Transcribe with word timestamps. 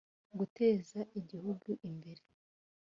guteza 0.37 0.99
igihugu 1.19 1.67
imbere 1.87 2.23